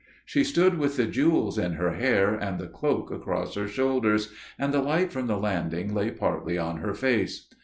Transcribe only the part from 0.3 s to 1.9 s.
stood with the jewels in